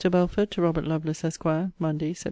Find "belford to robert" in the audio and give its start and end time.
0.09-0.85